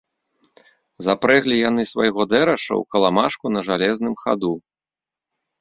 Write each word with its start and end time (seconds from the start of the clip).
Запрэглі 1.07 1.55
яны 1.69 1.83
свайго 1.91 2.21
дэраша 2.33 2.63
ў 2.63 2.83
каламажку 2.97 3.45
на 3.55 3.61
жалезным 3.69 4.15
хаду. 4.23 4.53